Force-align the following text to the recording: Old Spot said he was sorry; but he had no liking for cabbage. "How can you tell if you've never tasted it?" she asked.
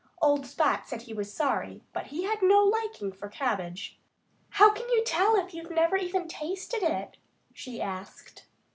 Old 0.19 0.47
Spot 0.47 0.87
said 0.89 1.03
he 1.03 1.13
was 1.13 1.31
sorry; 1.31 1.83
but 1.93 2.07
he 2.07 2.23
had 2.23 2.41
no 2.41 2.63
liking 2.63 3.11
for 3.11 3.29
cabbage. 3.29 3.99
"How 4.49 4.71
can 4.71 4.89
you 4.89 5.03
tell 5.03 5.35
if 5.35 5.53
you've 5.53 5.69
never 5.69 5.99
tasted 6.27 6.81
it?" 6.81 7.17
she 7.53 7.79
asked. 7.83 8.47